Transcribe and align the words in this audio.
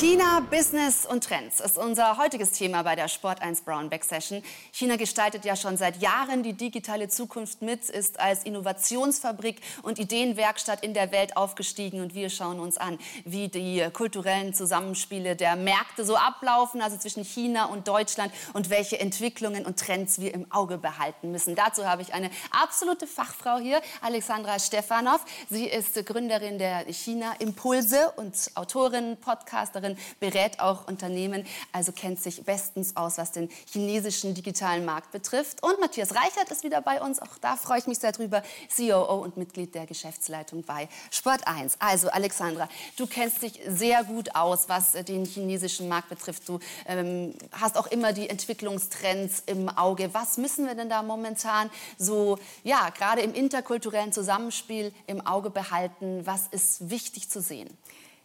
China, 0.00 0.46
Business 0.48 1.04
und 1.04 1.24
Trends 1.24 1.58
ist 1.58 1.76
unser 1.76 2.18
heutiges 2.18 2.52
Thema 2.52 2.84
bei 2.84 2.94
der 2.94 3.08
Sport 3.08 3.42
1 3.42 3.62
Brown 3.62 3.90
Back 3.90 4.04
Session. 4.04 4.44
China 4.70 4.94
gestaltet 4.94 5.44
ja 5.44 5.56
schon 5.56 5.76
seit 5.76 6.00
Jahren 6.00 6.44
die 6.44 6.52
digitale 6.52 7.08
Zukunft 7.08 7.62
mit, 7.62 7.90
ist 7.90 8.20
als 8.20 8.44
Innovationsfabrik 8.44 9.60
und 9.82 9.98
Ideenwerkstatt 9.98 10.84
in 10.84 10.94
der 10.94 11.10
Welt 11.10 11.36
aufgestiegen 11.36 12.00
und 12.00 12.14
wir 12.14 12.30
schauen 12.30 12.60
uns 12.60 12.78
an, 12.78 12.96
wie 13.24 13.48
die 13.48 13.88
kulturellen 13.92 14.54
Zusammenspiele 14.54 15.34
der 15.34 15.56
Märkte 15.56 16.04
so 16.04 16.14
ablaufen, 16.14 16.80
also 16.80 16.96
zwischen 16.96 17.24
China 17.24 17.64
und 17.64 17.88
Deutschland 17.88 18.32
und 18.52 18.70
welche 18.70 19.00
Entwicklungen 19.00 19.66
und 19.66 19.80
Trends 19.80 20.20
wir 20.20 20.32
im 20.32 20.48
Auge 20.52 20.78
behalten 20.78 21.32
müssen. 21.32 21.56
Dazu 21.56 21.86
habe 21.86 22.02
ich 22.02 22.14
eine 22.14 22.30
absolute 22.52 23.08
Fachfrau 23.08 23.58
hier, 23.58 23.80
Alexandra 24.00 24.60
Stefanov. 24.60 25.24
Sie 25.50 25.66
ist 25.66 26.06
Gründerin 26.06 26.58
der 26.58 26.84
China 26.92 27.32
Impulse 27.40 28.12
und 28.14 28.52
Autorin, 28.54 29.16
Podcasterin 29.16 29.87
Beraterin, 29.88 29.96
berät 30.20 30.60
auch 30.60 30.86
Unternehmen, 30.86 31.46
also 31.72 31.92
kennt 31.92 32.20
sich 32.20 32.44
bestens 32.44 32.96
aus, 32.96 33.18
was 33.18 33.32
den 33.32 33.48
chinesischen 33.70 34.34
digitalen 34.34 34.84
Markt 34.84 35.10
betrifft. 35.10 35.62
Und 35.62 35.80
Matthias 35.80 36.14
Reichert 36.14 36.50
ist 36.50 36.64
wieder 36.64 36.80
bei 36.80 37.00
uns. 37.00 37.20
Auch 37.20 37.38
da 37.40 37.56
freue 37.56 37.78
ich 37.78 37.86
mich 37.86 37.98
sehr 37.98 38.12
drüber. 38.12 38.42
COO 38.74 39.22
und 39.22 39.36
Mitglied 39.36 39.74
der 39.74 39.86
Geschäftsleitung 39.86 40.62
bei 40.62 40.88
Sport 41.10 41.46
1. 41.46 41.76
Also 41.78 42.08
Alexandra, 42.08 42.68
du 42.96 43.06
kennst 43.06 43.42
dich 43.42 43.60
sehr 43.66 44.04
gut 44.04 44.34
aus, 44.34 44.68
was 44.68 44.92
den 44.92 45.24
chinesischen 45.24 45.88
Markt 45.88 46.08
betrifft. 46.08 46.48
Du 46.48 46.58
ähm, 46.86 47.34
hast 47.52 47.76
auch 47.76 47.86
immer 47.86 48.12
die 48.12 48.28
Entwicklungstrends 48.28 49.42
im 49.46 49.68
Auge. 49.68 50.10
Was 50.12 50.38
müssen 50.38 50.66
wir 50.66 50.74
denn 50.74 50.88
da 50.88 51.02
momentan 51.02 51.70
so, 51.96 52.38
ja, 52.64 52.90
gerade 52.90 53.22
im 53.22 53.34
interkulturellen 53.34 54.12
Zusammenspiel 54.12 54.92
im 55.06 55.26
Auge 55.26 55.50
behalten? 55.50 56.26
Was 56.26 56.46
ist 56.48 56.90
wichtig 56.90 57.30
zu 57.30 57.40
sehen? 57.40 57.68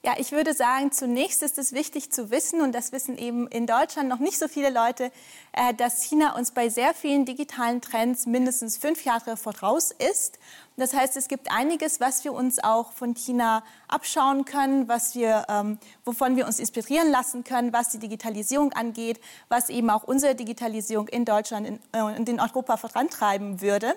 Ja, 0.06 0.16
ich 0.18 0.34
würde 0.34 0.54
sagen, 0.54 0.92
zunächst 0.92 1.42
ist 1.44 1.58
es 1.58 1.72
wichtig 1.72 2.12
zu 2.12 2.30
wissen, 2.30 2.60
und 2.60 2.76
das 2.76 2.92
wissen 2.92 3.18
eben 3.18 3.48
in 3.48 3.66
Deutschland 3.66 4.10
noch 4.10 4.20
nicht 4.20 4.38
so 4.38 4.50
viele 4.50 4.70
Leute, 4.70 5.14
äh, 5.54 5.74
dass 5.74 6.04
China 6.04 6.36
uns 6.36 6.52
bei 6.52 6.68
sehr 6.68 6.94
vielen 6.94 7.24
digitalen 7.24 7.80
Trends 7.80 8.26
mindestens 8.26 8.76
fünf 8.76 9.06
Jahre 9.06 9.38
voraus 9.38 9.92
ist. 9.92 10.40
Das 10.76 10.94
heißt, 10.94 11.16
es 11.16 11.30
gibt 11.30 11.50
einiges, 11.54 12.02
was 12.02 12.26
wir 12.26 12.34
uns 12.34 12.62
auch 12.62 12.92
von 12.92 13.14
China 13.14 13.64
abschauen 13.88 14.44
können, 14.44 14.90
was 14.90 15.16
wir, 15.16 15.46
ähm, 15.48 15.78
wovon 16.04 16.36
wir 16.36 16.48
uns 16.48 16.60
inspirieren 16.60 17.10
lassen 17.10 17.46
können, 17.46 17.72
was 17.72 17.88
die 17.88 18.00
Digitalisierung 18.00 18.74
angeht, 18.74 19.22
was 19.48 19.70
eben 19.70 19.90
auch 19.90 20.04
unsere 20.04 20.36
Digitalisierung 20.36 21.08
in 21.08 21.24
Deutschland 21.24 21.66
und 21.66 21.80
in, 21.94 22.28
äh, 22.28 22.32
in 22.32 22.42
Europa 22.42 22.76
vorantreiben 22.76 23.62
würde. 23.62 23.96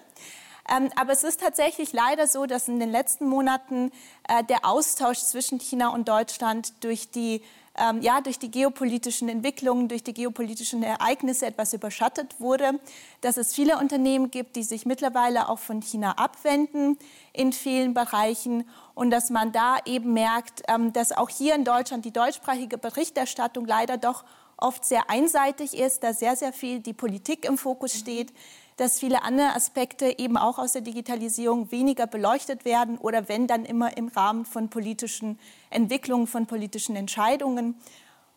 Ähm, 0.68 0.90
aber 0.96 1.12
es 1.12 1.22
ist 1.22 1.40
tatsächlich 1.40 1.92
leider 1.92 2.26
so, 2.26 2.46
dass 2.46 2.68
in 2.68 2.80
den 2.80 2.90
letzten 2.90 3.26
Monaten 3.26 3.92
äh, 4.28 4.42
der 4.44 4.64
Austausch 4.64 5.18
zwischen 5.18 5.60
China 5.60 5.88
und 5.88 6.08
Deutschland 6.08 6.72
durch 6.84 7.10
die 7.10 7.42
ähm, 7.78 8.00
ja, 8.00 8.20
durch 8.20 8.38
die 8.38 8.50
geopolitischen 8.50 9.28
Entwicklungen, 9.28 9.88
durch 9.88 10.02
die 10.02 10.14
geopolitischen 10.14 10.82
Ereignisse 10.82 11.46
etwas 11.46 11.72
überschattet 11.72 12.40
wurde, 12.40 12.80
dass 13.20 13.36
es 13.36 13.54
viele 13.54 13.78
Unternehmen 13.78 14.30
gibt, 14.30 14.56
die 14.56 14.62
sich 14.62 14.86
mittlerweile 14.86 15.48
auch 15.48 15.58
von 15.58 15.82
China 15.82 16.12
abwenden 16.12 16.98
in 17.32 17.52
vielen 17.52 17.94
Bereichen 17.94 18.68
und 18.94 19.10
dass 19.10 19.30
man 19.30 19.52
da 19.52 19.76
eben 19.84 20.12
merkt, 20.12 20.62
ähm, 20.68 20.92
dass 20.92 21.12
auch 21.12 21.28
hier 21.28 21.54
in 21.54 21.64
Deutschland 21.64 22.04
die 22.04 22.12
deutschsprachige 22.12 22.78
Berichterstattung 22.78 23.66
leider 23.66 23.98
doch 23.98 24.24
oft 24.56 24.84
sehr 24.86 25.10
einseitig 25.10 25.76
ist, 25.76 26.02
da 26.02 26.14
sehr, 26.14 26.34
sehr 26.34 26.54
viel 26.54 26.80
die 26.80 26.94
Politik 26.94 27.44
im 27.44 27.58
Fokus 27.58 27.92
steht 27.92 28.32
dass 28.76 28.98
viele 28.98 29.22
andere 29.22 29.54
Aspekte 29.54 30.18
eben 30.18 30.36
auch 30.36 30.58
aus 30.58 30.72
der 30.72 30.82
Digitalisierung 30.82 31.70
weniger 31.70 32.06
beleuchtet 32.06 32.64
werden 32.64 32.98
oder 32.98 33.28
wenn 33.28 33.46
dann 33.46 33.64
immer 33.64 33.96
im 33.96 34.08
Rahmen 34.08 34.44
von 34.44 34.68
politischen 34.68 35.38
Entwicklungen, 35.70 36.26
von 36.26 36.46
politischen 36.46 36.94
Entscheidungen. 36.94 37.74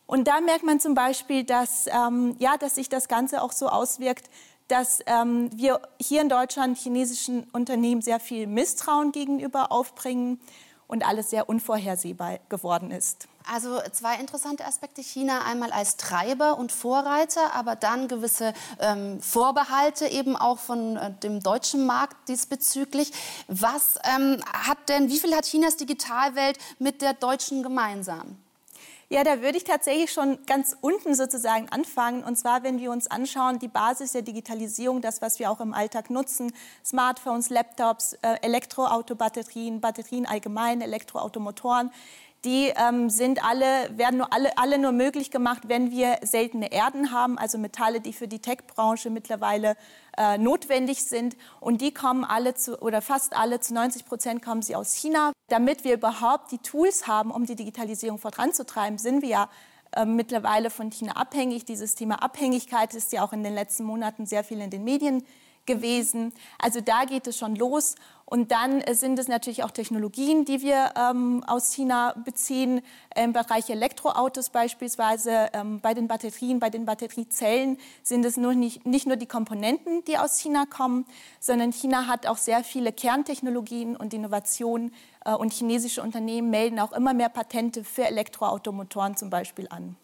Und 0.07 0.27
da 0.27 0.41
merkt 0.41 0.63
man 0.63 0.79
zum 0.79 0.95
Beispiel, 0.95 1.43
dass, 1.43 1.87
ähm, 1.87 2.35
ja, 2.39 2.57
dass 2.57 2.75
sich 2.75 2.89
das 2.89 3.07
Ganze 3.07 3.41
auch 3.41 3.52
so 3.52 3.67
auswirkt, 3.67 4.30
dass 4.69 5.02
ähm, 5.08 5.49
wir 5.53 5.81
hier 5.99 6.21
in 6.21 6.30
Deutschland 6.30 6.77
chinesischen 6.77 7.43
Unternehmen 7.52 8.02
sehr 8.02 8.19
viel 8.19 8.47
Misstrauen 8.47 9.11
gegenüber 9.11 9.71
aufbringen 9.71 10.39
und 10.89 11.08
alles 11.08 11.30
sehr 11.30 11.48
unvorhersehbar 11.48 12.39
geworden 12.50 12.92
ist. 12.92 13.27
Also 13.52 13.80
zwei 13.92 14.16
interessante 14.16 14.66
Aspekte. 14.66 15.02
China 15.02 15.44
einmal 15.44 15.72
als 15.72 15.98
Treiber 15.98 16.58
und 16.58 16.72
Vorreiter, 16.72 17.54
aber 17.54 17.76
dann 17.76 18.08
gewisse 18.08 18.54
ähm, 18.80 19.22
Vorbehalte 19.22 20.08
eben 20.08 20.36
auch 20.36 20.58
von 20.58 20.98
äh, 20.98 21.11
dem 21.23 21.42
deutschen 21.42 21.86
Markt 21.86 22.27
diesbezüglich. 22.27 23.11
Was 23.48 24.00
ähm, 24.04 24.42
hat 24.52 24.89
denn, 24.89 25.10
wie 25.10 25.20
viel 25.20 25.33
hat 25.36 25.45
Chinas 25.45 25.77
Digitalwelt 25.77 26.58
mit 26.80 27.02
der 27.02 27.14
deutschen 27.14 27.64
gemeinsam? 27.64 28.38
Ja, 29.11 29.23
da 29.23 29.42
würde 29.42 29.58
ich 29.58 29.64
tatsächlich 29.64 30.11
schon 30.11 30.37
ganz 30.45 30.77
unten 30.81 31.15
sozusagen 31.15 31.67
anfangen. 31.70 32.23
Und 32.23 32.36
zwar, 32.36 32.61
wenn 32.61 32.77
wir 32.77 32.92
uns 32.92 33.08
anschauen, 33.08 33.58
die 33.58 33.67
Basis 33.67 34.11
der 34.11 34.21
Digitalisierung, 34.21 35.02
das, 35.02 35.20
was 35.20 35.39
wir 35.39 35.49
auch 35.49 35.61
im 35.61 35.73
Alltag 35.73 36.11
nutzen, 36.11 36.53
Smartphones, 36.86 37.49
Laptops, 37.49 38.14
äh, 38.21 38.36
Elektroautobatterien, 38.43 39.81
Batterien 39.81 40.27
allgemein, 40.27 40.81
Elektroautomotoren, 40.81 41.89
die 42.45 42.72
ähm, 42.76 43.10
sind 43.10 43.44
alle, 43.44 43.66
werden 43.98 44.17
nur 44.17 44.32
alle, 44.32 44.58
alle 44.58 44.77
nur 44.77 44.94
möglich 44.94 45.30
gemacht, 45.30 45.64
wenn 45.67 45.92
wir 45.92 46.17
seltene 46.22 46.72
Erden 46.72 47.11
haben, 47.11 47.38
also 47.38 47.58
Metalle, 47.58 48.00
die 48.00 48.14
für 48.14 48.27
die 48.27 48.39
Tech-Branche 48.39 49.10
mittlerweile 49.10 49.76
äh, 50.17 50.38
notwendig 50.38 51.04
sind. 51.04 51.36
Und 51.60 51.82
die 51.82 51.94
kommen 51.94 52.23
alle 52.23 52.54
zu, 52.54 52.82
oder 52.82 53.02
fast 53.02 53.36
alle 53.36 53.60
zu 53.60 53.73
90 53.73 54.05
Prozent 54.05 54.42
kommen 54.42 54.61
sie 54.61 54.76
aus 54.76 54.94
China. 54.94 55.33
Damit 55.50 55.83
wir 55.83 55.94
überhaupt 55.94 56.52
die 56.52 56.60
Tools 56.60 57.08
haben, 57.08 57.32
um 57.32 57.45
die 57.45 57.55
Digitalisierung 57.55 58.20
voranzutreiben, 58.20 58.98
sind 58.98 59.21
wir 59.21 59.30
ja 59.30 59.50
äh, 59.95 60.06
mittlerweile 60.06 60.70
von 60.70 60.92
China 60.92 61.14
abhängig. 61.14 61.66
Dieses 61.66 61.95
Thema 61.95 62.23
Abhängigkeit 62.23 62.94
ist 62.94 63.11
ja 63.11 63.23
auch 63.23 63.33
in 63.33 63.44
den 63.44 63.54
letzten 63.54 63.83
Monaten 63.83 64.26
sehr 64.26 64.45
viel 64.45 64.61
in 64.61 64.70
den 64.70 64.86
Medien 64.86 65.26
gewesen. 65.69 66.33
Also 66.57 66.81
da 66.81 67.05
geht 67.05 67.27
es 67.27 67.37
schon 67.37 67.55
los. 67.55 67.95
Und 68.25 68.52
dann 68.52 68.83
sind 68.91 69.17
es 69.17 69.27
natürlich 69.27 69.63
auch 69.63 69.71
Technologien, 69.71 70.45
die 70.45 70.61
wir 70.61 70.93
ähm, 70.95 71.43
aus 71.47 71.73
China 71.73 72.13
beziehen, 72.23 72.81
im 73.15 73.33
Bereich 73.33 73.71
Elektroautos 73.71 74.52
beispielsweise, 74.52 75.49
ähm, 75.53 75.79
bei 75.79 75.95
den 75.95 76.08
Batterien, 76.08 76.59
bei 76.59 76.69
den 76.69 76.85
Batteriezellen 76.85 77.77
sind 78.03 78.23
es 78.25 78.37
nur 78.37 78.53
nicht, 78.53 78.85
nicht 78.85 79.08
nur 79.08 79.15
die 79.15 79.25
Komponenten, 79.25 80.03
die 80.05 80.19
aus 80.19 80.37
China 80.37 80.65
kommen, 80.69 81.05
sondern 81.39 81.71
China 81.71 82.05
hat 82.05 82.27
auch 82.27 82.37
sehr 82.37 82.63
viele 82.63 82.91
Kerntechnologien 82.91 83.95
und 83.95 84.13
Innovationen 84.13 84.93
äh, 85.25 85.33
und 85.33 85.52
chinesische 85.52 86.03
Unternehmen 86.03 86.52
melden 86.52 86.79
auch 86.79 86.91
immer 86.91 87.15
mehr 87.15 87.29
Patente 87.29 87.83
für 87.83 88.05
Elektroautomotoren 88.05 89.17
zum 89.17 89.31
Beispiel 89.31 89.67
an. 89.69 89.95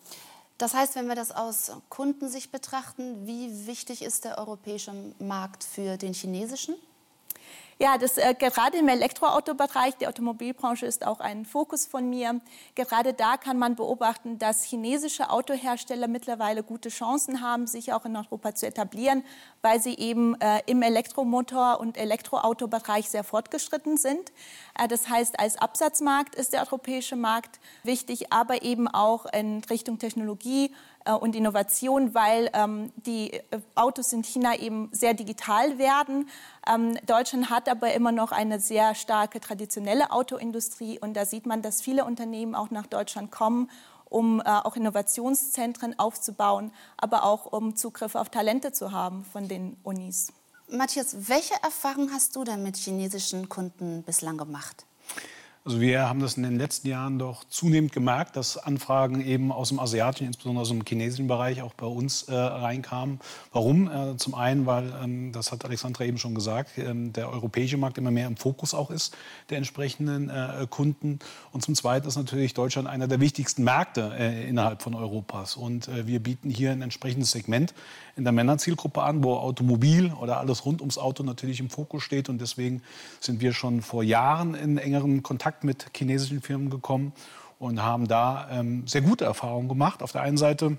Das 0.58 0.74
heißt, 0.74 0.96
wenn 0.96 1.08
wir 1.08 1.16
das 1.16 1.32
aus 1.32 1.72
Kundensicht 1.90 2.52
betrachten, 2.52 3.28
wie 3.28 3.68
wichtig 3.68 4.02
ist 4.02 4.24
der 4.24 4.38
europäische 4.38 4.94
Markt 5.20 5.64
für 5.64 5.98
den 5.98 6.14
chinesischen? 6.14 6.76
Ja, 7.78 7.98
das, 7.98 8.18
äh, 8.18 8.34
gerade 8.40 8.78
im 8.78 8.88
Elektroautobereich, 8.88 9.98
die 9.98 10.08
Automobilbranche 10.08 10.86
ist 10.86 11.06
auch 11.06 11.20
ein 11.20 11.44
Fokus 11.44 11.86
von 11.86 12.10
mir. 12.10 12.40
Gerade 12.74 13.14
da 13.14 13.36
kann 13.36 13.60
man 13.60 13.76
beobachten, 13.76 14.40
dass 14.40 14.64
chinesische 14.64 15.30
Autohersteller 15.30 16.08
mittlerweile 16.08 16.64
gute 16.64 16.88
Chancen 16.88 17.42
haben, 17.42 17.68
sich 17.68 17.92
auch 17.92 18.06
in 18.06 18.16
Europa 18.16 18.56
zu 18.56 18.66
etablieren, 18.66 19.26
weil 19.62 19.82
sie 19.82 19.94
eben 19.98 20.40
äh, 20.40 20.62
im 20.68 20.84
Elektromotor- 20.84 21.78
und 21.78 21.98
Elektroautobereich 21.98 23.10
sehr 23.10 23.26
fortgeschritten 23.26 23.98
sind. 23.98 24.32
Äh, 24.80 24.88
das 24.88 25.10
heißt, 25.10 25.38
als 25.38 25.58
Absatzmarkt 25.58 26.36
ist 26.36 26.54
der 26.54 26.62
europäische 26.62 27.18
Markt 27.18 27.60
wichtig, 27.84 28.32
aber 28.32 28.62
eben 28.62 28.88
auch 28.88 29.26
in 29.34 29.62
Richtung 29.70 30.00
Technologie 30.00 30.74
äh, 31.06 31.14
und 31.14 31.36
Innovation, 31.36 32.14
weil 32.14 32.50
ähm, 32.54 32.92
die 32.98 33.34
äh, 33.34 33.42
Autos 33.76 34.12
in 34.14 34.24
China 34.24 34.58
eben 34.58 34.90
sehr 34.92 35.14
digital 35.14 35.78
werden. 35.78 36.30
Ähm, 36.68 36.98
Deutschland 37.06 37.50
hat 37.50 37.70
aber 37.70 37.94
immer 37.94 38.12
noch 38.12 38.32
eine 38.32 38.60
sehr 38.60 38.96
starke 38.96 39.40
traditionelle 39.40 40.12
Autoindustrie 40.12 41.00
und 41.00 41.14
da 41.16 41.26
sieht 41.26 41.46
man, 41.46 41.62
dass 41.62 41.82
viele 41.82 42.06
Unternehmen 42.06 42.56
auch 42.56 42.72
nach 42.72 42.88
Deutschland 42.88 43.32
kommen 43.32 43.70
um 44.08 44.40
äh, 44.40 44.44
auch 44.44 44.76
Innovationszentren 44.76 45.98
aufzubauen, 46.00 46.72
aber 46.96 47.24
auch 47.24 47.48
um 47.52 47.76
Zugriff 47.76 48.16
auf 48.16 48.30
Talente 48.30 48.72
zu 48.72 48.92
haben 48.92 49.26
von 49.26 49.48
den 49.48 49.78
Unis. 49.84 50.32
Matthias, 50.70 51.28
welche 51.28 51.56
Erfahrungen 51.62 52.14
hast 52.14 52.36
du 52.36 52.44
denn 52.44 52.64
mit 52.64 52.78
chinesischen 52.78 53.50
Kunden 53.50 54.04
bislang 54.04 54.38
gemacht? 54.38 54.86
Also 55.68 55.82
wir 55.82 56.08
haben 56.08 56.20
das 56.20 56.38
in 56.38 56.44
den 56.44 56.58
letzten 56.58 56.88
Jahren 56.90 57.18
doch 57.18 57.44
zunehmend 57.46 57.92
gemerkt, 57.92 58.36
dass 58.36 58.56
Anfragen 58.56 59.26
eben 59.26 59.52
aus 59.52 59.70
dem 59.70 59.80
asiatischen, 59.80 60.28
insbesondere 60.28 60.62
aus 60.62 60.70
dem 60.70 60.84
chinesischen 60.88 61.26
Bereich 61.26 61.64
auch 61.64 61.74
bei 61.74 61.88
uns 61.88 62.22
äh, 62.24 62.36
reinkamen. 62.36 63.20
Warum? 63.52 63.90
Äh, 63.90 64.16
zum 64.18 64.36
einen, 64.36 64.68
weil, 64.68 64.94
ähm, 65.04 65.32
das 65.32 65.52
hat 65.52 65.66
Alexandra 65.66 66.06
eben 66.06 66.20
schon 66.20 66.36
gesagt, 66.36 66.78
ähm, 66.78 67.14
der 67.14 67.32
europäische 67.32 67.78
Markt 67.78 67.98
immer 67.98 68.12
mehr 68.12 68.28
im 68.28 68.38
Fokus 68.38 68.76
auch 68.76 68.92
ist 68.92 69.18
der 69.50 69.58
entsprechenden 69.58 70.30
äh, 70.30 70.68
Kunden. 70.70 71.18
Und 71.52 71.64
zum 71.64 71.74
zweiten 71.74 72.08
ist 72.08 72.16
natürlich 72.16 72.54
Deutschland 72.54 72.88
einer 72.88 73.08
der 73.08 73.20
wichtigsten 73.20 73.64
Märkte 73.64 74.14
äh, 74.20 74.48
innerhalb 74.48 74.84
von 74.84 74.94
Europas. 74.94 75.56
Und 75.58 75.88
äh, 75.88 76.06
wir 76.06 76.20
bieten 76.20 76.52
hier 76.52 76.74
ein 76.74 76.84
entsprechendes 76.84 77.32
Segment 77.32 77.74
in 78.16 78.24
der 78.24 78.34
Männerzielgruppe 78.34 79.02
an, 79.02 79.24
wo 79.24 79.34
Automobil 79.34 80.14
oder 80.14 80.38
alles 80.38 80.64
rund 80.64 80.82
ums 80.82 81.00
Auto 81.00 81.24
natürlich 81.24 81.60
im 81.60 81.72
Fokus 81.72 82.04
steht. 82.04 82.30
Und 82.30 82.40
deswegen 82.40 82.84
sind 83.20 83.42
wir 83.42 83.52
schon 83.52 83.82
vor 83.82 84.04
Jahren 84.04 84.54
in 84.54 84.78
engerem 84.78 85.24
Kontakt 85.24 85.55
Kontakt 85.56 85.64
mit 85.64 85.86
chinesischen 85.96 86.42
Firmen 86.42 86.70
gekommen 86.70 87.14
und 87.60 87.82
haben 87.82 88.08
da 88.08 88.48
ähm, 88.52 88.86
sehr 88.88 89.02
gute 89.02 89.26
Erfahrungen 89.26 89.70
gemacht. 89.70 90.04
Auf 90.04 90.12
der 90.12 90.22
einen 90.22 90.38
Seite 90.38 90.78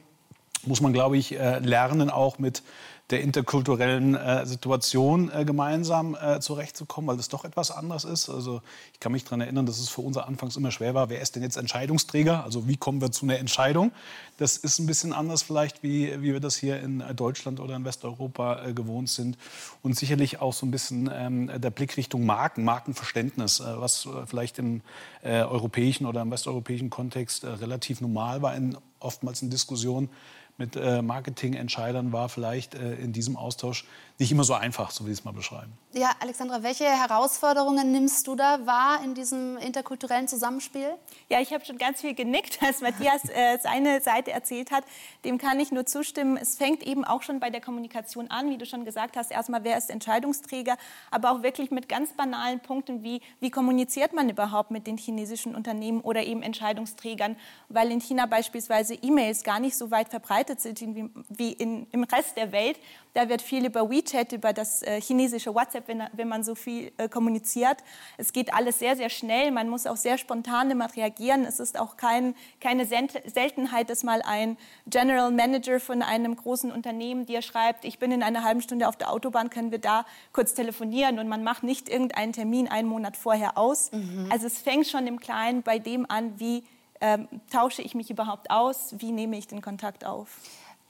muss 0.65 0.81
man, 0.81 0.93
glaube 0.93 1.17
ich, 1.17 1.39
äh, 1.39 1.59
lernen, 1.61 2.11
auch 2.11 2.39
mit 2.39 2.63
der 3.11 3.21
interkulturellen 3.21 4.17
äh, 4.17 4.45
Situation 4.47 5.31
äh, 5.31 5.45
gemeinsam 5.45 6.17
äh, 6.21 6.41
zurechtzukommen, 6.41 7.07
weil 7.07 7.19
es 7.21 7.29
doch 7.29 7.45
etwas 7.45 7.71
anders 7.71 8.05
ist. 8.05 8.29
Also 8.29 8.63
ich 8.93 8.99
kann 8.99 9.13
mich 9.13 9.23
daran 9.23 9.41
erinnern, 9.41 9.65
dass 9.65 9.79
es 9.79 9.89
für 9.89 10.01
uns 10.01 10.17
anfangs 10.17 10.57
immer 10.57 10.73
schwer 10.73 10.95
war, 10.95 11.09
wer 11.09 11.21
ist 11.21 11.37
denn 11.37 11.45
jetzt 11.45 11.57
Entscheidungsträger? 11.57 12.43
Also 12.43 12.67
wie 12.67 12.77
kommen 12.77 13.01
wir 13.01 13.13
zu 13.13 13.25
einer 13.25 13.39
Entscheidung? 13.39 13.93
Das 14.39 14.57
ist 14.57 14.81
ein 14.81 14.87
bisschen 14.87 15.13
anders 15.13 15.43
vielleicht, 15.43 15.85
wie, 15.85 16.21
wie 16.21 16.33
wir 16.33 16.41
das 16.41 16.57
hier 16.57 16.81
in 16.81 17.01
äh, 17.01 17.15
Deutschland 17.15 17.61
oder 17.61 17.77
in 17.77 17.85
Westeuropa 17.85 18.67
äh, 18.67 18.73
gewohnt 18.73 19.09
sind. 19.09 19.39
Und 19.83 19.97
sicherlich 19.97 20.41
auch 20.41 20.53
so 20.53 20.67
ein 20.67 20.73
bisschen 20.73 21.09
ähm, 21.13 21.49
der 21.61 21.71
Blick 21.71 21.97
Richtung 21.97 22.27
Marken, 22.27 22.65
Markenverständnis, 22.65 23.61
äh, 23.61 23.81
was 23.81 24.09
vielleicht 24.27 24.59
im 24.59 24.83
europäischen 25.23 26.07
oder 26.07 26.23
im 26.23 26.31
westeuropäischen 26.31 26.89
Kontext 26.89 27.45
relativ 27.45 28.01
normal 28.01 28.43
war, 28.43 28.55
in, 28.55 28.77
oftmals 29.01 29.43
in 29.43 29.51
Diskussionen 29.51 30.09
mit 30.59 30.75
äh, 30.77 31.03
Marketingentscheidern 31.03 32.13
war 32.13 32.29
vielleicht 32.29 32.75
äh, 32.75 32.95
in 32.95 33.13
diesem 33.13 33.37
Austausch 33.37 33.85
nicht 34.19 34.33
immer 34.33 34.45
so 34.45 34.55
einfach, 34.55 34.91
so 34.91 35.05
wie 35.05 35.09
Sie 35.09 35.13
es 35.13 35.25
mal 35.25 35.33
beschreiben. 35.33 35.73
Ja, 35.93 36.13
Alexandra, 36.21 36.63
welche 36.63 36.85
Herausforderungen 36.85 37.93
nimmst 37.93 38.27
du 38.27 38.35
da 38.35 38.65
wahr 38.65 39.01
in 39.05 39.15
diesem 39.15 39.59
interkulturellen 39.59 40.27
Zusammenspiel? 40.27 40.89
Ja, 41.29 41.41
ich 41.41 41.53
habe 41.53 41.65
schon 41.67 41.77
ganz 41.77 42.01
viel 42.01 42.15
genickt, 42.15 42.59
als 42.67 42.81
Matthias 42.81 43.29
äh, 43.29 43.59
seine 43.63 44.01
Seite 44.01 44.33
erzählt 44.33 44.71
hat. 44.71 44.85
Dem 45.27 45.37
kann 45.37 45.61
ich 45.61 45.73
nur 45.73 45.85
zustimmen. 45.85 46.39
Es 46.39 46.57
fängt 46.57 46.83
eben 46.87 47.05
auch 47.05 47.23
schon 47.23 47.39
bei 47.41 47.51
der 47.51 47.61
Kommunikation 47.61 48.31
an, 48.31 48.49
wie 48.49 48.57
du 48.57 48.65
schon 48.65 48.87
gesagt 48.87 49.19
hast. 49.19 49.31
Erstmal, 49.31 49.65
wer 49.65 49.77
ist 49.77 49.91
Entscheidungsträger, 49.91 50.79
aber 51.11 51.33
auch 51.33 51.43
wirklich 51.43 51.71
mit 51.71 51.89
ganz 51.89 52.15
banalen 52.15 52.61
Punkten 52.61 53.03
wie, 53.03 53.21
wie 53.41 53.51
kommuniziert 53.51 54.15
man 54.15 54.31
überhaupt 54.31 54.71
mit 54.71 54.87
den 54.87 54.97
chinesischen 54.97 55.55
Unternehmen 55.55 56.01
oder 56.01 56.25
eben 56.25 56.43
Entscheidungsträgern, 56.43 57.37
weil 57.69 57.91
in 57.91 58.01
China 58.01 58.25
beispielsweise 58.25 58.95
E-Mails 58.95 59.43
gar 59.43 59.61
nicht 59.61 59.77
so 59.77 59.91
weit 59.91 60.09
verbreitet 60.09 60.46
sind 60.57 60.81
wie, 60.81 61.11
wie 61.29 61.53
in, 61.53 61.87
im 61.93 62.05
Rest 62.05 62.37
der 62.37 62.53
Welt. 62.53 62.79
Da 63.15 63.29
wird 63.29 63.43
viel 63.43 63.65
über 63.65 63.89
WeChat, 63.91 64.33
über 64.33 64.53
das 64.53 64.83
äh, 64.83 65.01
chinesische 65.01 65.55
WhatsApp, 65.55 65.89
wenn, 65.89 66.03
wenn, 66.13 66.29
man 66.29 66.45
so 66.45 66.55
viel 66.55 66.93
äh, 66.99 67.09
kommuniziert. 67.09 67.79
Es 68.19 68.33
geht 68.33 68.53
alles 68.53 68.79
sehr, 68.79 68.97
sehr 68.97 69.09
schnell. 69.09 69.51
Man 69.51 69.69
muss 69.69 69.87
auch 69.87 69.97
sehr 69.97 70.19
spontan 70.19 70.71
immer 70.71 70.95
reagieren. 70.95 71.45
Es 71.45 71.61
ist 71.61 71.79
auch 71.79 71.97
kein, 71.97 72.35
keine 72.61 72.85
Seltenheit, 72.87 73.91
dass 73.91 74.03
mal 74.03 74.23
ein 74.23 74.57
General 74.87 75.31
Manager 75.31 75.81
von 75.81 76.03
einem 76.03 76.37
großen 76.37 76.71
Unternehmen 76.71 77.27
dir 77.27 77.43
schreibt, 77.43 77.85
ich 77.85 77.99
bin 77.99 78.13
in 78.13 78.23
einer 78.23 78.45
halben 78.45 78.61
Stunde 78.61 78.89
auf 78.89 78.97
der 78.97 79.11
Autobahn, 79.11 79.51
können 79.51 79.71
wir 79.71 79.79
da 79.79 80.05
kurz 80.33 80.55
telefonieren? 80.55 81.19
Und 81.19 81.29
man 81.29 81.43
macht 81.43 81.63
nicht 81.63 81.89
irgendeinen 81.89 82.33
Termin 82.33 82.69
einen 82.69 82.89
Monat 82.89 83.17
vorher 83.17 83.57
aus. 83.57 83.91
Mhm. 83.93 84.29
Also 84.31 84.47
es 84.47 84.59
fängt 84.59 84.87
schon 84.87 85.07
im 85.07 85.21
Kleinen 85.21 85.63
bei 85.63 85.79
dem 85.79 86.09
an, 86.11 86.39
wie 86.39 86.65
ähm, 87.01 87.29
tausche 87.53 87.83
ich 87.83 87.95
mich 87.95 88.11
überhaupt 88.11 88.51
aus, 88.51 88.95
wie 88.99 89.13
nehme 89.13 89.37
ich 89.37 89.47
den 89.47 89.63
Kontakt 89.63 90.05
auf. 90.05 90.29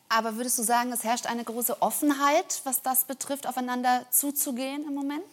Aber 0.08 0.37
würdest 0.37 0.58
du 0.58 0.62
sagen, 0.62 0.93
es 0.93 1.03
herrscht 1.03 1.26
eine 1.26 1.43
große 1.43 1.82
Offenheit, 1.82 2.61
was 2.64 2.82
das 2.82 3.05
betrifft, 3.05 3.47
aufeinander 3.47 4.06
zuzugehen 4.11 4.85
im 4.87 4.94
Moment? 4.94 5.25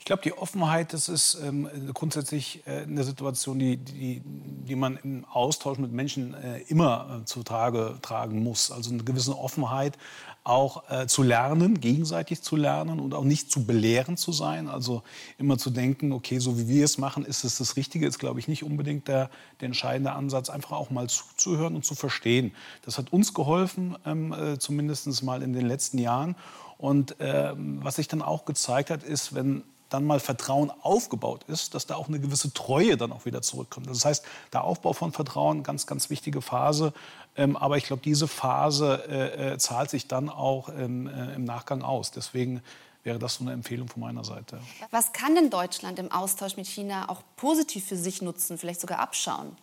Ich 0.00 0.06
glaube, 0.06 0.22
die 0.22 0.32
Offenheit, 0.32 0.94
das 0.94 1.10
ist 1.10 1.38
ähm, 1.44 1.68
grundsätzlich 1.92 2.66
äh, 2.66 2.82
eine 2.82 3.04
Situation, 3.04 3.58
die, 3.58 3.76
die, 3.76 4.22
die 4.24 4.74
man 4.74 4.98
im 5.04 5.26
Austausch 5.26 5.76
mit 5.76 5.92
Menschen 5.92 6.32
äh, 6.32 6.60
immer 6.62 7.20
äh, 7.20 7.24
zutage 7.26 7.98
tragen 8.00 8.42
muss. 8.42 8.70
Also 8.72 8.90
eine 8.90 9.04
gewisse 9.04 9.38
Offenheit, 9.38 9.98
auch 10.42 10.88
äh, 10.90 11.06
zu 11.06 11.22
lernen, 11.22 11.80
gegenseitig 11.80 12.40
zu 12.40 12.56
lernen 12.56 12.98
und 12.98 13.12
auch 13.12 13.24
nicht 13.24 13.52
zu 13.52 13.66
belehrend 13.66 14.18
zu 14.18 14.32
sein. 14.32 14.68
Also 14.68 15.02
immer 15.36 15.58
zu 15.58 15.68
denken, 15.68 16.12
okay, 16.12 16.38
so 16.38 16.58
wie 16.58 16.66
wir 16.66 16.86
es 16.86 16.96
machen, 16.96 17.26
ist 17.26 17.44
es 17.44 17.58
das 17.58 17.76
Richtige, 17.76 18.06
ist, 18.06 18.18
glaube 18.18 18.40
ich, 18.40 18.48
nicht 18.48 18.64
unbedingt 18.64 19.06
der, 19.06 19.28
der 19.60 19.66
entscheidende 19.66 20.12
Ansatz. 20.12 20.48
Einfach 20.48 20.72
auch 20.72 20.88
mal 20.88 21.10
zuzuhören 21.10 21.76
und 21.76 21.84
zu 21.84 21.94
verstehen. 21.94 22.54
Das 22.86 22.96
hat 22.96 23.12
uns 23.12 23.34
geholfen, 23.34 23.96
ähm, 24.06 24.32
äh, 24.32 24.58
zumindest 24.58 25.22
mal 25.22 25.42
in 25.42 25.52
den 25.52 25.66
letzten 25.66 25.98
Jahren. 25.98 26.36
Und 26.78 27.16
ähm, 27.20 27.80
was 27.82 27.96
sich 27.96 28.08
dann 28.08 28.22
auch 28.22 28.46
gezeigt 28.46 28.88
hat, 28.88 29.02
ist, 29.02 29.34
wenn 29.34 29.62
dann 29.90 30.06
mal 30.06 30.20
Vertrauen 30.20 30.72
aufgebaut 30.82 31.44
ist, 31.48 31.74
dass 31.74 31.86
da 31.86 31.96
auch 31.96 32.08
eine 32.08 32.20
gewisse 32.20 32.52
Treue 32.52 32.96
dann 32.96 33.12
auch 33.12 33.26
wieder 33.26 33.42
zurückkommt. 33.42 33.88
Das 33.88 34.04
heißt, 34.04 34.24
der 34.52 34.64
Aufbau 34.64 34.92
von 34.92 35.12
Vertrauen, 35.12 35.62
ganz, 35.62 35.86
ganz 35.86 36.08
wichtige 36.08 36.40
Phase. 36.40 36.92
Ähm, 37.36 37.56
aber 37.56 37.76
ich 37.76 37.84
glaube, 37.84 38.02
diese 38.02 38.28
Phase 38.28 39.04
äh, 39.08 39.52
äh, 39.52 39.58
zahlt 39.58 39.90
sich 39.90 40.08
dann 40.08 40.28
auch 40.28 40.68
ähm, 40.68 41.06
äh, 41.06 41.34
im 41.34 41.44
Nachgang 41.44 41.82
aus. 41.82 42.10
Deswegen 42.10 42.62
wäre 43.02 43.18
das 43.18 43.34
so 43.34 43.44
eine 43.44 43.52
Empfehlung 43.52 43.88
von 43.88 44.00
meiner 44.00 44.24
Seite. 44.24 44.60
Was 44.90 45.12
kann 45.12 45.34
denn 45.34 45.50
Deutschland 45.50 45.98
im 45.98 46.10
Austausch 46.12 46.56
mit 46.56 46.66
China 46.66 47.08
auch 47.08 47.22
positiv 47.36 47.86
für 47.86 47.96
sich 47.96 48.22
nutzen, 48.22 48.58
vielleicht 48.58 48.80
sogar 48.80 48.98
abschauen? 48.98 49.56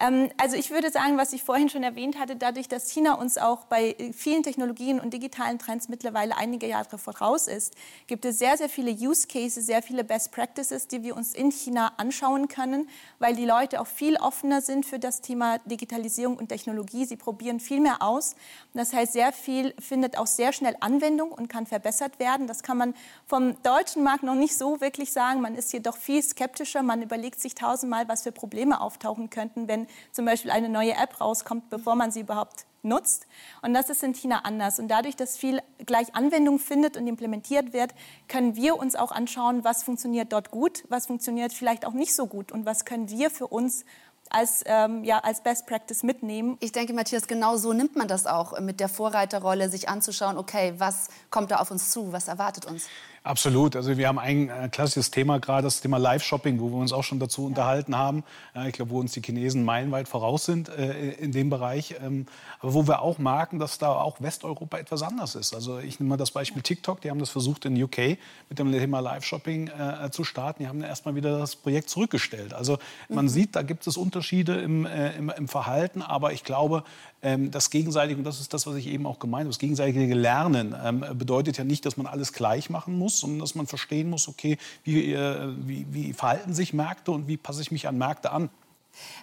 Ähm, 0.00 0.30
also 0.36 0.56
ich 0.56 0.70
würde 0.70 0.90
sagen, 0.90 1.18
was 1.18 1.32
ich 1.32 1.42
vorhin 1.42 1.68
schon 1.68 1.82
erwähnt 1.82 2.18
hatte, 2.18 2.36
dadurch, 2.36 2.68
dass 2.68 2.90
China 2.90 3.14
uns 3.14 3.38
auch 3.38 3.64
bei 3.64 3.96
vielen 4.12 4.42
Technologien 4.42 5.00
und 5.00 5.12
digitalen 5.12 5.58
Trends 5.58 5.88
mittlerweile 5.88 6.36
einige 6.36 6.66
Jahre 6.66 6.98
voraus 6.98 7.48
ist, 7.48 7.74
gibt 8.06 8.24
es 8.24 8.38
sehr, 8.38 8.56
sehr 8.56 8.68
viele 8.68 8.92
Use 8.92 9.26
Cases, 9.26 9.64
sehr 9.64 9.82
viele 9.82 10.04
Best 10.04 10.32
Practices, 10.32 10.86
die 10.88 11.02
wir 11.02 11.16
uns 11.16 11.34
in 11.34 11.50
China 11.50 11.92
anschauen 11.96 12.48
können, 12.48 12.88
weil 13.18 13.34
die 13.34 13.44
Leute 13.44 13.80
auch 13.80 13.86
viel 13.86 14.16
offener 14.16 14.60
sind 14.60 14.86
für 14.86 14.98
das 14.98 15.20
Thema 15.20 15.58
Digitalisierung 15.64 16.36
und 16.36 16.48
Technologie. 16.48 17.04
Sie 17.04 17.16
probieren 17.16 17.58
viel 17.58 17.80
mehr 17.80 18.02
aus. 18.02 18.36
Das 18.74 18.92
heißt, 18.92 19.12
sehr 19.12 19.32
viel 19.32 19.74
findet 19.80 20.16
auch 20.18 20.26
sehr 20.26 20.52
schnell 20.52 20.76
Anwendung 20.80 21.32
und 21.32 21.48
kann 21.48 21.66
verbessert 21.66 22.18
werden. 22.20 22.46
Das 22.46 22.62
kann 22.62 22.78
man 22.78 22.94
vom 23.26 23.60
deutschen 23.62 24.04
Markt 24.04 24.22
noch 24.22 24.34
nicht 24.34 24.56
so 24.56 24.80
wirklich 24.80 25.12
sagen. 25.12 25.40
Man 25.40 25.56
ist 25.56 25.72
jedoch 25.72 25.96
viel 25.96 26.22
skeptischer. 26.22 26.82
Man 26.82 27.02
überlegt 27.02 27.40
sich 27.40 27.54
tausendmal, 27.54 28.08
was 28.08 28.22
für 28.22 28.32
Probleme 28.32 28.80
auftauchen 28.80 29.30
könnten, 29.30 29.66
wenn 29.66 29.87
zum 30.12 30.24
Beispiel 30.24 30.50
eine 30.50 30.68
neue 30.68 30.92
App 30.92 31.20
rauskommt, 31.20 31.70
bevor 31.70 31.94
man 31.94 32.10
sie 32.10 32.20
überhaupt 32.20 32.66
nutzt. 32.82 33.26
Und 33.62 33.74
das 33.74 33.90
ist 33.90 34.02
in 34.02 34.14
China 34.14 34.40
anders. 34.44 34.78
Und 34.78 34.88
dadurch, 34.88 35.16
dass 35.16 35.36
viel 35.36 35.60
gleich 35.84 36.14
Anwendung 36.14 36.58
findet 36.58 36.96
und 36.96 37.06
implementiert 37.06 37.72
wird, 37.72 37.92
können 38.28 38.56
wir 38.56 38.78
uns 38.78 38.94
auch 38.96 39.12
anschauen, 39.12 39.64
was 39.64 39.82
funktioniert 39.82 40.32
dort 40.32 40.50
gut, 40.50 40.84
was 40.88 41.06
funktioniert 41.06 41.52
vielleicht 41.52 41.84
auch 41.86 41.92
nicht 41.92 42.14
so 42.14 42.26
gut 42.26 42.52
und 42.52 42.66
was 42.66 42.84
können 42.84 43.10
wir 43.10 43.30
für 43.30 43.46
uns 43.46 43.84
als, 44.30 44.62
ähm, 44.66 45.04
ja, 45.04 45.18
als 45.20 45.42
Best 45.42 45.66
Practice 45.66 46.02
mitnehmen. 46.02 46.56
Ich 46.60 46.72
denke, 46.72 46.92
Matthias, 46.92 47.26
genau 47.26 47.56
so 47.56 47.72
nimmt 47.72 47.96
man 47.96 48.08
das 48.08 48.26
auch 48.26 48.58
mit 48.60 48.80
der 48.80 48.88
Vorreiterrolle, 48.88 49.70
sich 49.70 49.88
anzuschauen, 49.88 50.36
okay, 50.36 50.74
was 50.78 51.08
kommt 51.30 51.50
da 51.50 51.56
auf 51.56 51.70
uns 51.70 51.90
zu, 51.90 52.12
was 52.12 52.28
erwartet 52.28 52.66
uns? 52.66 52.88
Absolut. 53.28 53.76
Also 53.76 53.98
wir 53.98 54.08
haben 54.08 54.18
ein 54.18 54.48
äh, 54.48 54.70
klassisches 54.70 55.10
Thema 55.10 55.38
gerade, 55.38 55.64
das 55.64 55.82
Thema 55.82 55.98
Live-Shopping, 55.98 56.60
wo 56.60 56.70
wir 56.70 56.78
uns 56.78 56.94
auch 56.94 57.04
schon 57.04 57.18
dazu 57.18 57.42
ja. 57.42 57.48
unterhalten 57.48 57.94
haben. 57.94 58.24
ich 58.66 58.72
glaube, 58.72 58.90
wo 58.90 59.00
uns 59.00 59.12
die 59.12 59.20
Chinesen 59.20 59.66
meilenweit 59.66 60.08
voraus 60.08 60.46
sind 60.46 60.70
äh, 60.70 61.10
in 61.10 61.32
dem 61.32 61.50
Bereich. 61.50 61.96
Ähm, 62.02 62.24
aber 62.60 62.72
wo 62.72 62.86
wir 62.86 63.02
auch 63.02 63.18
merken, 63.18 63.58
dass 63.58 63.76
da 63.76 63.92
auch 63.92 64.22
Westeuropa 64.22 64.78
etwas 64.78 65.02
anders 65.02 65.34
ist. 65.34 65.54
Also 65.54 65.78
ich 65.78 66.00
nehme 66.00 66.08
mal 66.08 66.16
das 66.16 66.30
Beispiel 66.30 66.62
TikTok. 66.62 67.02
Die 67.02 67.10
haben 67.10 67.18
das 67.18 67.28
versucht 67.28 67.66
in 67.66 67.82
UK 67.82 68.16
mit 68.48 68.58
dem 68.58 68.72
Thema 68.72 69.00
Live-Shopping 69.00 69.68
äh, 69.68 70.10
zu 70.10 70.24
starten. 70.24 70.62
Die 70.62 70.68
haben 70.68 70.80
erstmal 70.80 71.14
wieder 71.14 71.38
das 71.38 71.54
Projekt 71.54 71.90
zurückgestellt. 71.90 72.54
Also 72.54 72.78
man 73.10 73.26
mhm. 73.26 73.28
sieht, 73.28 73.54
da 73.56 73.60
gibt 73.60 73.86
es 73.86 73.98
Unterschiede 73.98 74.54
im, 74.54 74.86
im, 74.86 75.28
im 75.28 75.48
Verhalten. 75.48 76.00
Aber 76.00 76.32
ich 76.32 76.44
glaube, 76.44 76.82
ähm, 77.20 77.50
das 77.50 77.70
gegenseitige, 77.70 78.18
und 78.18 78.24
das 78.24 78.40
ist 78.40 78.54
das, 78.54 78.66
was 78.66 78.76
ich 78.76 78.86
eben 78.86 79.04
auch 79.04 79.18
gemeint 79.18 79.40
habe, 79.40 79.50
das 79.50 79.58
gegenseitige 79.58 80.14
Lernen 80.14 80.74
ähm, 80.84 81.04
bedeutet 81.14 81.58
ja 81.58 81.64
nicht, 81.64 81.84
dass 81.84 81.96
man 81.96 82.06
alles 82.06 82.32
gleich 82.32 82.70
machen 82.70 82.96
muss, 82.96 83.17
sondern 83.18 83.40
dass 83.40 83.54
man 83.54 83.66
verstehen 83.66 84.10
muss, 84.10 84.28
okay, 84.28 84.58
wie, 84.84 85.12
äh, 85.12 85.54
wie, 85.58 85.86
wie 85.90 86.12
verhalten 86.12 86.54
sich 86.54 86.72
Märkte 86.72 87.12
und 87.12 87.28
wie 87.28 87.36
passe 87.36 87.62
ich 87.62 87.70
mich 87.70 87.88
an 87.88 87.98
Märkte 87.98 88.32
an. 88.32 88.50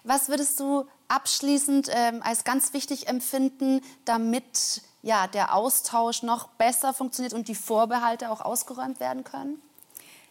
Was 0.04 0.30
würdest 0.30 0.60
du 0.60 0.86
abschließend 1.08 1.90
ähm, 1.92 2.22
als 2.24 2.44
ganz 2.44 2.74
wichtig 2.74 3.08
empfinden, 3.08 3.82
damit 4.06 4.82
ja, 5.02 5.28
der 5.28 5.54
Austausch 5.54 6.24
noch 6.24 6.48
besser 6.48 6.94
funktioniert 6.94 7.34
und 7.34 7.48
die 7.48 7.56
Vorbehalte 7.56 8.32
auch 8.32 8.42
ausgeräumt 8.42 9.00
werden 9.00 9.24
können? 9.24 9.62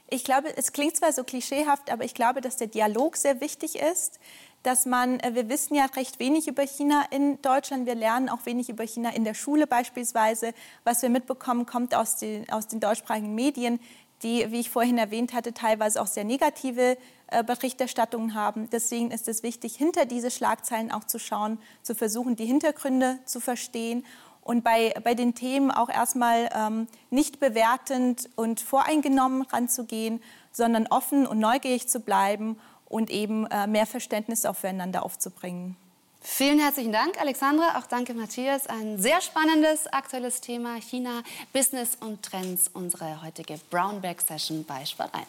Ich 0.08 0.24
glaube, 0.24 0.56
es 0.56 0.72
klingt 0.72 0.96
zwar 0.96 1.12
so 1.12 1.24
klischeehaft, 1.24 1.90
aber 1.90 2.04
ich 2.04 2.14
glaube, 2.14 2.40
dass 2.40 2.56
der 2.56 2.66
Dialog 2.66 3.16
sehr 3.16 3.40
wichtig 3.40 3.76
ist 3.76 4.18
dass 4.64 4.86
man, 4.86 5.20
äh, 5.20 5.34
wir 5.34 5.48
wissen 5.48 5.74
ja 5.76 5.84
recht 5.84 6.18
wenig 6.18 6.48
über 6.48 6.66
China 6.66 7.04
in 7.10 7.40
Deutschland, 7.42 7.86
wir 7.86 7.94
lernen 7.94 8.28
auch 8.28 8.44
wenig 8.46 8.68
über 8.68 8.84
China 8.84 9.10
in 9.10 9.22
der 9.22 9.34
Schule 9.34 9.66
beispielsweise. 9.68 10.52
Was 10.82 11.02
wir 11.02 11.10
mitbekommen, 11.10 11.66
kommt 11.66 11.94
aus 11.94 12.16
den, 12.16 12.50
aus 12.50 12.66
den 12.66 12.80
deutschsprachigen 12.80 13.34
Medien, 13.34 13.78
die, 14.22 14.50
wie 14.50 14.60
ich 14.60 14.70
vorhin 14.70 14.98
erwähnt 14.98 15.34
hatte, 15.34 15.52
teilweise 15.52 16.00
auch 16.00 16.06
sehr 16.06 16.24
negative 16.24 16.96
äh, 17.28 17.44
Berichterstattungen 17.44 18.34
haben. 18.34 18.68
Deswegen 18.70 19.10
ist 19.10 19.28
es 19.28 19.42
wichtig, 19.42 19.76
hinter 19.76 20.06
diese 20.06 20.30
Schlagzeilen 20.30 20.90
auch 20.90 21.04
zu 21.04 21.18
schauen, 21.18 21.58
zu 21.82 21.94
versuchen, 21.94 22.34
die 22.34 22.46
Hintergründe 22.46 23.18
zu 23.26 23.40
verstehen 23.40 24.04
und 24.40 24.64
bei, 24.64 24.94
bei 25.04 25.14
den 25.14 25.34
Themen 25.34 25.70
auch 25.70 25.90
erstmal 25.90 26.48
ähm, 26.54 26.86
nicht 27.10 27.38
bewertend 27.38 28.30
und 28.36 28.60
voreingenommen 28.60 29.42
ranzugehen, 29.42 30.22
sondern 30.52 30.86
offen 30.86 31.26
und 31.26 31.38
neugierig 31.38 31.88
zu 31.88 32.00
bleiben 32.00 32.58
und 32.94 33.10
eben 33.10 33.46
äh, 33.46 33.66
mehr 33.66 33.86
Verständnis 33.86 34.46
auch 34.46 34.54
füreinander 34.54 35.04
aufzubringen. 35.04 35.76
Vielen 36.20 36.60
herzlichen 36.60 36.92
Dank, 36.92 37.20
Alexandra. 37.20 37.76
Auch 37.78 37.86
danke, 37.86 38.14
Matthias. 38.14 38.68
Ein 38.68 38.98
sehr 38.98 39.20
spannendes, 39.20 39.88
aktuelles 39.88 40.40
Thema 40.40 40.76
China, 40.80 41.22
Business 41.52 41.98
und 42.00 42.22
Trends. 42.22 42.70
Unsere 42.72 43.20
heutige 43.22 43.58
Brownback-Session 43.68 44.64
bei 44.64 44.86
Sport 44.86 45.10
1. 45.12 45.26